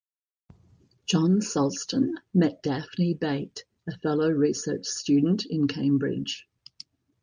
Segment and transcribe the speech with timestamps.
[1.05, 6.47] John Sulston met Daphne Bate, a fellow research student in Cambridge.